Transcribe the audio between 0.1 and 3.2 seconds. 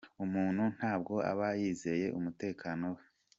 Umuntu ntabwo aba yizeye umutekano we.